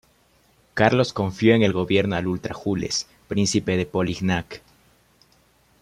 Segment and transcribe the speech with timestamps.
[0.73, 4.63] Carlos confió el gobierno al ultra Jules, príncipe de Polignac.